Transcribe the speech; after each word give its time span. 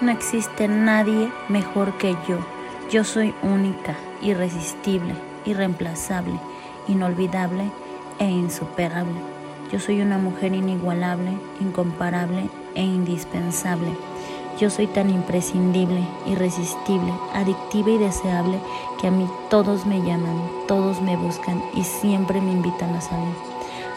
No 0.00 0.12
existe 0.12 0.68
nadie 0.68 1.28
mejor 1.48 1.98
que 1.98 2.12
yo. 2.28 2.38
Yo 2.88 3.02
soy 3.02 3.34
única, 3.42 3.96
irresistible, 4.22 5.12
irreemplazable, 5.44 6.38
inolvidable 6.86 7.64
e 8.20 8.26
insuperable. 8.26 9.20
Yo 9.72 9.80
soy 9.80 10.00
una 10.00 10.16
mujer 10.16 10.54
inigualable, 10.54 11.32
incomparable 11.60 12.48
e 12.76 12.82
indispensable. 12.84 13.90
Yo 14.60 14.70
soy 14.70 14.86
tan 14.86 15.10
imprescindible, 15.10 16.06
irresistible, 16.26 17.12
adictiva 17.34 17.90
y 17.90 17.98
deseable 17.98 18.60
que 19.00 19.08
a 19.08 19.10
mí 19.10 19.28
todos 19.50 19.84
me 19.84 20.00
llaman, 20.00 20.40
todos 20.68 21.02
me 21.02 21.16
buscan 21.16 21.60
y 21.74 21.82
siempre 21.82 22.40
me 22.40 22.52
invitan 22.52 22.94
a 22.94 23.00
salir. 23.00 23.34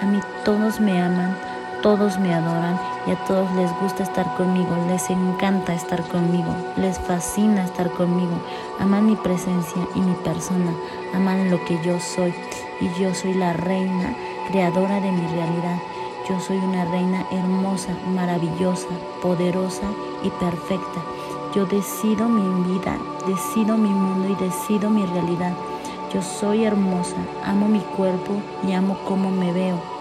A 0.00 0.06
mí 0.06 0.18
todos 0.44 0.80
me 0.80 1.00
aman, 1.00 1.38
todos 1.84 2.18
me 2.18 2.32
adoran 2.32 2.80
y 3.06 3.10
a 3.10 3.24
todos 3.26 3.52
les 3.56 3.70
gusta 3.78 4.04
estar 4.04 4.34
conmigo, 4.38 4.74
les 4.88 5.10
encanta 5.10 5.74
estar 5.74 6.02
conmigo, 6.08 6.50
les 6.78 6.98
fascina 6.98 7.62
estar 7.62 7.90
conmigo, 7.90 8.32
aman 8.80 9.04
mi 9.04 9.16
presencia 9.16 9.86
y 9.94 10.00
mi 10.00 10.14
persona, 10.14 10.72
aman 11.12 11.50
lo 11.50 11.62
que 11.66 11.78
yo 11.84 12.00
soy 12.00 12.32
y 12.80 12.88
yo 12.98 13.14
soy 13.14 13.34
la 13.34 13.52
reina, 13.52 14.16
creadora 14.48 14.98
de 14.98 15.12
mi 15.12 15.26
realidad. 15.26 15.76
Yo 16.26 16.40
soy 16.40 16.56
una 16.56 16.86
reina 16.86 17.26
hermosa, 17.30 17.90
maravillosa, 18.14 18.88
poderosa 19.20 19.90
y 20.22 20.30
perfecta. 20.30 21.02
Yo 21.54 21.66
decido 21.66 22.30
mi 22.30 22.72
vida, 22.72 22.96
decido 23.26 23.76
mi 23.76 23.90
mundo 23.90 24.30
y 24.30 24.42
decido 24.42 24.88
mi 24.88 25.04
realidad. 25.04 25.52
Yo 26.14 26.22
soy 26.22 26.64
hermosa, 26.64 27.16
amo 27.44 27.68
mi 27.68 27.80
cuerpo 27.80 28.32
y 28.66 28.72
amo 28.72 28.96
cómo 29.04 29.30
me 29.30 29.52
veo. 29.52 29.93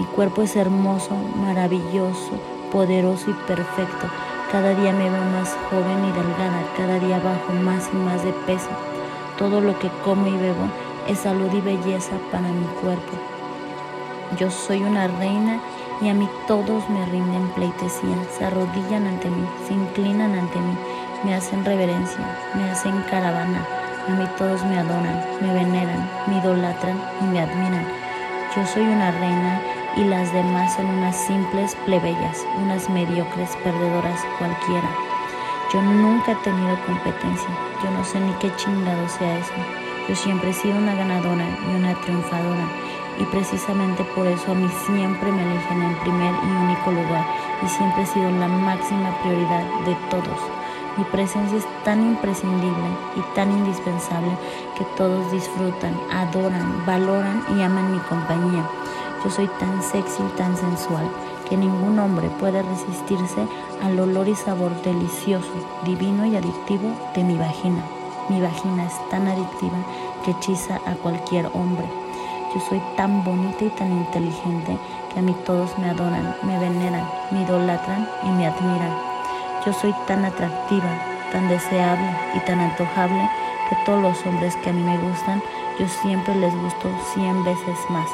Mi 0.00 0.06
cuerpo 0.06 0.40
es 0.40 0.56
hermoso, 0.56 1.14
maravilloso, 1.36 2.30
poderoso 2.72 3.28
y 3.28 3.34
perfecto. 3.46 4.06
Cada 4.50 4.70
día 4.70 4.94
me 4.94 5.10
veo 5.10 5.24
más 5.26 5.54
joven 5.68 6.06
y 6.06 6.12
delgada, 6.12 6.62
cada 6.74 6.98
día 6.98 7.18
bajo 7.18 7.52
más 7.62 7.90
y 7.92 7.96
más 7.96 8.24
de 8.24 8.32
peso. 8.46 8.70
Todo 9.36 9.60
lo 9.60 9.78
que 9.78 9.90
como 10.02 10.26
y 10.26 10.38
bebo 10.38 10.64
es 11.06 11.18
salud 11.18 11.52
y 11.52 11.60
belleza 11.60 12.12
para 12.32 12.48
mi 12.48 12.64
cuerpo. 12.80 13.12
Yo 14.38 14.50
soy 14.50 14.82
una 14.82 15.06
reina 15.06 15.60
y 16.00 16.08
a 16.08 16.14
mí 16.14 16.26
todos 16.48 16.88
me 16.88 17.04
rinden 17.04 17.48
pleitesía, 17.48 18.16
se 18.38 18.46
arrodillan 18.46 19.06
ante 19.06 19.28
mí, 19.28 19.44
se 19.68 19.74
inclinan 19.74 20.32
ante 20.32 20.60
mí, 20.60 20.78
me 21.24 21.34
hacen 21.34 21.62
reverencia, 21.62 22.24
me 22.54 22.70
hacen 22.70 23.02
caravana. 23.10 23.66
A 24.08 24.12
mí 24.12 24.24
todos 24.38 24.64
me 24.64 24.78
adoran, 24.78 25.22
me 25.42 25.52
veneran, 25.52 26.08
me 26.26 26.38
idolatran 26.38 26.98
y 27.20 27.24
me 27.24 27.40
admiran. 27.40 27.86
Yo 28.56 28.66
soy 28.66 28.82
una 28.82 29.10
reina 29.12 29.60
y 29.96 30.04
las 30.04 30.32
demás 30.32 30.74
son 30.74 30.86
unas 30.86 31.16
simples 31.16 31.76
plebeyas, 31.84 32.46
unas 32.62 32.88
mediocres 32.90 33.50
perdedoras 33.64 34.20
cualquiera. 34.38 34.88
Yo 35.72 35.82
nunca 35.82 36.32
he 36.32 36.36
tenido 36.36 36.78
competencia, 36.86 37.50
yo 37.82 37.90
no 37.90 38.04
sé 38.04 38.20
ni 38.20 38.32
qué 38.34 38.54
chingado 38.56 39.08
sea 39.08 39.38
eso. 39.38 39.52
Yo 40.08 40.16
siempre 40.16 40.50
he 40.50 40.54
sido 40.54 40.76
una 40.76 40.94
ganadora 40.94 41.46
y 41.68 41.76
una 41.76 41.94
triunfadora 42.00 42.66
y 43.18 43.24
precisamente 43.24 44.02
por 44.14 44.26
eso 44.26 44.52
a 44.52 44.54
mí 44.54 44.68
siempre 44.86 45.30
me 45.30 45.42
eligen 45.42 45.82
en 45.82 45.94
primer 46.00 46.34
y 46.42 46.64
único 46.64 46.90
lugar 46.90 47.24
y 47.62 47.68
siempre 47.68 48.02
he 48.02 48.06
sido 48.06 48.30
la 48.30 48.48
máxima 48.48 49.16
prioridad 49.22 49.64
de 49.84 49.94
todos. 50.10 50.40
Mi 50.96 51.04
presencia 51.04 51.58
es 51.58 51.66
tan 51.84 52.02
imprescindible 52.02 52.88
y 53.16 53.34
tan 53.34 53.52
indispensable 53.52 54.30
que 54.76 54.84
todos 54.96 55.30
disfrutan, 55.30 55.94
adoran, 56.10 56.84
valoran 56.84 57.44
y 57.56 57.62
aman 57.62 57.92
mi 57.92 57.98
compañía. 58.00 58.64
Yo 59.22 59.28
soy 59.30 59.48
tan 59.58 59.82
sexy 59.82 60.22
y 60.22 60.36
tan 60.38 60.56
sensual 60.56 61.06
que 61.48 61.56
ningún 61.56 61.98
hombre 61.98 62.30
puede 62.40 62.62
resistirse 62.62 63.46
al 63.82 64.00
olor 64.00 64.28
y 64.28 64.34
sabor 64.34 64.70
delicioso, 64.82 65.52
divino 65.84 66.24
y 66.24 66.36
adictivo 66.36 66.90
de 67.14 67.24
mi 67.24 67.36
vagina. 67.36 67.84
Mi 68.30 68.40
vagina 68.40 68.86
es 68.86 69.10
tan 69.10 69.28
adictiva 69.28 69.76
que 70.24 70.30
hechiza 70.30 70.76
a 70.86 70.94
cualquier 70.94 71.50
hombre. 71.52 71.84
Yo 72.54 72.60
soy 72.68 72.80
tan 72.96 73.22
bonita 73.22 73.64
y 73.64 73.68
tan 73.70 73.92
inteligente 73.92 74.78
que 75.12 75.18
a 75.18 75.22
mí 75.22 75.36
todos 75.44 75.76
me 75.78 75.90
adoran, 75.90 76.34
me 76.42 76.58
veneran, 76.58 77.06
me 77.30 77.42
idolatran 77.42 78.08
y 78.22 78.30
me 78.30 78.46
admiran. 78.46 78.96
Yo 79.66 79.72
soy 79.74 79.94
tan 80.06 80.24
atractiva, 80.24 80.90
tan 81.30 81.46
deseable 81.48 82.10
y 82.34 82.40
tan 82.46 82.58
antojable 82.58 83.28
que 83.68 83.76
todos 83.84 84.00
los 84.00 84.26
hombres 84.26 84.56
que 84.56 84.70
a 84.70 84.72
mí 84.72 84.82
me 84.82 84.96
gustan, 84.98 85.42
yo 85.78 85.86
siempre 85.88 86.34
les 86.36 86.54
gusto 86.62 86.88
cien 87.12 87.44
veces 87.44 87.78
más. 87.90 88.08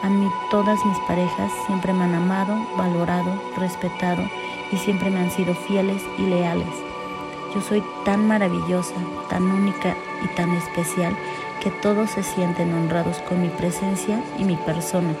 A 0.00 0.08
mí 0.08 0.30
todas 0.48 0.84
mis 0.86 0.98
parejas 1.00 1.50
siempre 1.66 1.92
me 1.92 2.04
han 2.04 2.14
amado, 2.14 2.56
valorado, 2.76 3.32
respetado 3.56 4.22
y 4.70 4.76
siempre 4.76 5.10
me 5.10 5.18
han 5.18 5.30
sido 5.30 5.54
fieles 5.54 6.02
y 6.16 6.22
leales. 6.22 6.68
Yo 7.52 7.60
soy 7.60 7.82
tan 8.04 8.28
maravillosa, 8.28 8.94
tan 9.28 9.50
única 9.50 9.96
y 10.22 10.28
tan 10.36 10.54
especial 10.54 11.16
que 11.60 11.70
todos 11.70 12.10
se 12.10 12.22
sienten 12.22 12.72
honrados 12.74 13.18
con 13.28 13.42
mi 13.42 13.48
presencia 13.48 14.22
y 14.38 14.44
mi 14.44 14.54
persona. 14.54 15.16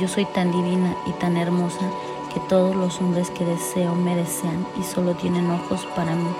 Yo 0.00 0.08
soy 0.08 0.24
tan 0.24 0.50
divina 0.50 0.96
y 1.06 1.12
tan 1.12 1.36
hermosa 1.36 1.88
que 2.34 2.40
todos 2.40 2.74
los 2.74 3.00
hombres 3.00 3.30
que 3.30 3.44
deseo 3.44 3.94
me 3.94 4.16
desean 4.16 4.66
y 4.80 4.82
solo 4.82 5.14
tienen 5.14 5.52
ojos 5.52 5.86
para 5.94 6.16
mí. 6.16 6.30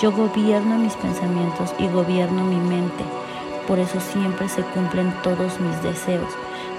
Yo 0.00 0.12
gobierno 0.12 0.78
mis 0.78 0.94
pensamientos 0.94 1.74
y 1.80 1.88
gobierno 1.88 2.44
mi 2.44 2.56
mente. 2.56 3.04
Por 3.66 3.80
eso 3.80 4.00
siempre 4.00 4.48
se 4.48 4.62
cumplen 4.62 5.12
todos 5.22 5.58
mis 5.60 5.82
deseos 5.82 6.32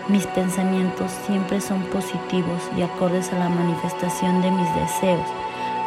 mis 0.07 0.25
pensamientos 0.27 1.11
siempre 1.25 1.61
son 1.61 1.81
positivos 1.83 2.61
y 2.77 2.81
acordes 2.81 3.31
a 3.31 3.39
la 3.39 3.49
manifestación 3.49 4.41
de 4.41 4.51
mis 4.51 4.75
deseos. 4.75 5.27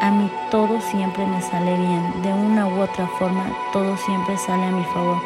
A 0.00 0.10
mí 0.10 0.30
todo 0.50 0.80
siempre 0.80 1.26
me 1.26 1.40
sale 1.42 1.76
bien, 1.76 2.22
de 2.22 2.32
una 2.32 2.66
u 2.66 2.80
otra 2.80 3.06
forma 3.18 3.46
todo 3.72 3.96
siempre 3.96 4.36
sale 4.36 4.64
a 4.64 4.70
mi 4.70 4.84
favor. 4.84 5.18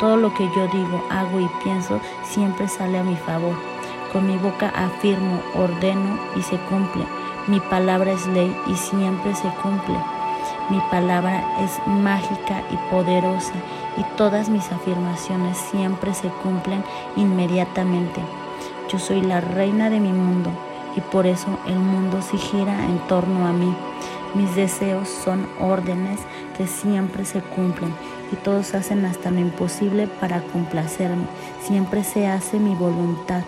Todo 0.00 0.16
lo 0.16 0.32
que 0.34 0.48
yo 0.54 0.68
digo, 0.68 1.04
hago 1.10 1.40
y 1.40 1.48
pienso 1.64 2.00
siempre 2.24 2.68
sale 2.68 2.98
a 2.98 3.04
mi 3.04 3.16
favor. 3.16 3.54
Con 4.12 4.26
mi 4.26 4.36
boca 4.36 4.72
afirmo, 4.74 5.40
ordeno 5.54 6.18
y 6.36 6.42
se 6.42 6.56
cumple. 6.68 7.04
Mi 7.46 7.60
palabra 7.60 8.12
es 8.12 8.26
ley 8.28 8.54
y 8.66 8.74
siempre 8.76 9.34
se 9.34 9.48
cumple. 9.62 9.98
Mi 10.70 10.80
palabra 10.90 11.42
es 11.60 11.80
mágica 11.86 12.62
y 12.70 12.76
poderosa 12.90 13.54
y 13.96 14.02
todas 14.16 14.48
mis 14.48 14.70
afirmaciones 14.70 15.56
siempre 15.56 16.14
se 16.14 16.28
cumplen 16.28 16.84
inmediatamente. 17.16 18.20
Yo 18.88 18.98
soy 18.98 19.20
la 19.20 19.40
reina 19.40 19.90
de 19.90 20.00
mi 20.00 20.12
mundo 20.12 20.50
y 20.96 21.00
por 21.00 21.26
eso 21.26 21.46
el 21.66 21.78
mundo 21.78 22.22
se 22.22 22.38
gira 22.38 22.84
en 22.84 22.98
torno 23.08 23.46
a 23.46 23.52
mí. 23.52 23.74
Mis 24.34 24.54
deseos 24.54 25.08
son 25.08 25.46
órdenes 25.60 26.20
que 26.56 26.66
siempre 26.66 27.24
se 27.24 27.40
cumplen 27.40 27.92
y 28.32 28.36
todos 28.36 28.74
hacen 28.74 29.04
hasta 29.04 29.30
lo 29.30 29.40
imposible 29.40 30.06
para 30.06 30.42
complacerme. 30.42 31.24
Siempre 31.62 32.04
se 32.04 32.26
hace 32.26 32.58
mi 32.58 32.74
voluntad. 32.74 33.42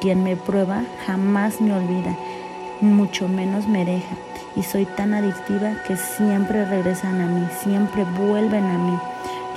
Quien 0.00 0.24
me 0.24 0.36
prueba 0.36 0.82
jamás 1.06 1.60
me 1.60 1.72
olvida, 1.72 2.16
mucho 2.80 3.28
menos 3.28 3.68
me 3.68 3.84
deja. 3.84 4.16
Y 4.56 4.62
soy 4.62 4.84
tan 4.84 5.14
adictiva 5.14 5.74
que 5.86 5.96
siempre 5.96 6.64
regresan 6.64 7.20
a 7.20 7.26
mí, 7.26 7.46
siempre 7.62 8.04
vuelven 8.04 8.64
a 8.64 8.78
mí. 8.78 8.98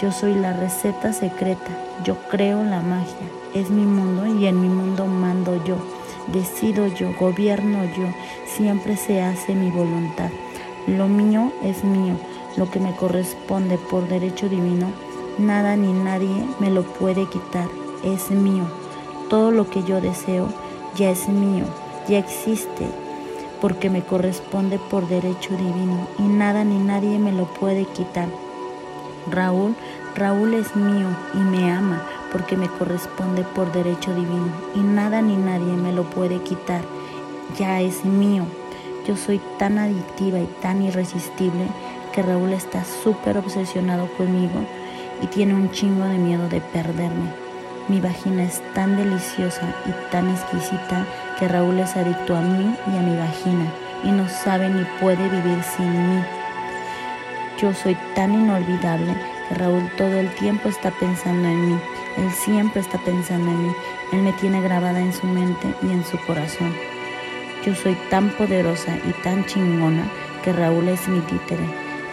Yo 0.01 0.11
soy 0.11 0.33
la 0.35 0.51
receta 0.51 1.13
secreta, 1.13 1.71
yo 2.03 2.17
creo 2.29 2.65
la 2.65 2.81
magia, 2.81 3.15
es 3.53 3.69
mi 3.69 3.85
mundo 3.85 4.25
y 4.27 4.45
en 4.45 4.59
mi 4.59 4.67
mundo 4.67 5.05
mando 5.05 5.63
yo, 5.63 5.77
decido 6.27 6.87
yo, 6.87 7.13
gobierno 7.13 7.85
yo, 7.97 8.07
siempre 8.45 8.97
se 8.97 9.21
hace 9.21 9.55
mi 9.55 9.71
voluntad. 9.71 10.29
Lo 10.85 11.07
mío 11.07 11.53
es 11.63 11.85
mío, 11.85 12.15
lo 12.57 12.69
que 12.69 12.81
me 12.81 12.93
corresponde 12.93 13.77
por 13.77 14.05
derecho 14.09 14.49
divino, 14.49 14.87
nada 15.37 15.77
ni 15.77 15.93
nadie 15.93 16.45
me 16.59 16.69
lo 16.69 16.83
puede 16.83 17.29
quitar, 17.29 17.69
es 18.03 18.31
mío. 18.31 18.65
Todo 19.29 19.51
lo 19.51 19.69
que 19.69 19.81
yo 19.83 20.01
deseo 20.01 20.49
ya 20.97 21.09
es 21.09 21.29
mío, 21.29 21.63
ya 22.09 22.19
existe, 22.19 22.85
porque 23.61 23.89
me 23.89 24.03
corresponde 24.03 24.77
por 24.77 25.07
derecho 25.07 25.51
divino 25.51 26.05
y 26.19 26.23
nada 26.23 26.65
ni 26.65 26.79
nadie 26.79 27.17
me 27.17 27.31
lo 27.31 27.45
puede 27.45 27.85
quitar. 27.85 28.27
Raúl, 29.31 29.75
Raúl 30.15 30.53
es 30.53 30.75
mío 30.75 31.07
y 31.33 31.37
me 31.37 31.71
ama 31.71 32.01
porque 32.31 32.57
me 32.57 32.67
corresponde 32.67 33.43
por 33.43 33.71
derecho 33.71 34.13
divino 34.13 34.51
y 34.75 34.79
nada 34.79 35.21
ni 35.21 35.35
nadie 35.35 35.73
me 35.73 35.93
lo 35.93 36.03
puede 36.03 36.41
quitar. 36.41 36.81
Ya 37.57 37.81
es 37.81 38.05
mío. 38.05 38.43
Yo 39.07 39.15
soy 39.15 39.39
tan 39.59 39.77
adictiva 39.77 40.39
y 40.39 40.47
tan 40.61 40.81
irresistible 40.81 41.67
que 42.11 42.21
Raúl 42.21 42.53
está 42.53 42.83
súper 42.83 43.37
obsesionado 43.37 44.07
conmigo 44.17 44.61
y 45.21 45.27
tiene 45.27 45.53
un 45.53 45.71
chingo 45.71 46.05
de 46.05 46.17
miedo 46.17 46.49
de 46.49 46.61
perderme. 46.61 47.29
Mi 47.87 48.01
vagina 48.01 48.43
es 48.43 48.61
tan 48.73 48.97
deliciosa 48.97 49.61
y 49.85 50.11
tan 50.11 50.29
exquisita 50.29 51.05
que 51.37 51.47
Raúl 51.47 51.79
es 51.79 51.95
adicto 51.95 52.35
a 52.35 52.41
mí 52.41 52.75
y 52.91 52.97
a 52.97 53.01
mi 53.01 53.15
vagina 53.15 53.71
y 54.03 54.11
no 54.11 54.27
sabe 54.27 54.69
ni 54.69 54.83
puede 54.99 55.29
vivir 55.29 55.61
sin 55.63 56.09
mí. 56.09 56.23
Yo 57.57 57.73
soy 57.73 57.95
tan 58.15 58.33
inolvidable 58.33 59.15
que 59.47 59.55
Raúl 59.55 59.89
todo 59.97 60.19
el 60.19 60.29
tiempo 60.35 60.67
está 60.67 60.91
pensando 60.91 61.47
en 61.47 61.69
mí. 61.69 61.79
Él 62.17 62.29
siempre 62.31 62.81
está 62.81 62.97
pensando 62.97 63.49
en 63.49 63.67
mí. 63.67 63.73
Él 64.11 64.23
me 64.23 64.33
tiene 64.33 64.61
grabada 64.61 64.99
en 64.99 65.13
su 65.13 65.25
mente 65.25 65.73
y 65.81 65.91
en 65.91 66.03
su 66.03 66.17
corazón. 66.25 66.73
Yo 67.65 67.73
soy 67.73 67.95
tan 68.09 68.29
poderosa 68.31 68.97
y 69.07 69.11
tan 69.23 69.45
chingona 69.45 70.03
que 70.43 70.51
Raúl 70.51 70.89
es 70.89 71.07
mi 71.07 71.21
títere. 71.21 71.63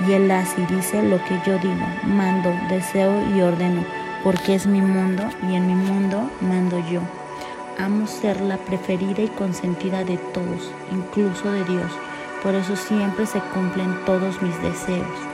Y 0.06 0.12
él 0.12 0.30
hace 0.30 0.60
y 0.60 0.66
dice 0.66 1.02
lo 1.02 1.22
que 1.24 1.38
yo 1.44 1.58
digo, 1.58 1.86
mando, 2.04 2.54
deseo 2.68 3.12
y 3.34 3.40
ordeno, 3.40 3.84
porque 4.22 4.54
es 4.54 4.66
mi 4.66 4.80
mundo 4.80 5.24
y 5.48 5.56
en 5.56 5.66
mi 5.66 5.74
mundo 5.74 6.30
mando 6.40 6.78
yo. 6.88 7.00
Amo 7.78 8.06
ser 8.06 8.40
la 8.40 8.58
preferida 8.58 9.22
y 9.22 9.28
consentida 9.28 10.04
de 10.04 10.18
todos, 10.18 10.70
incluso 10.92 11.50
de 11.50 11.64
Dios. 11.64 11.90
Por 12.42 12.54
eso 12.54 12.76
siempre 12.76 13.26
se 13.26 13.40
cumplen 13.40 14.04
todos 14.04 14.40
mis 14.40 14.60
deseos. 14.62 15.31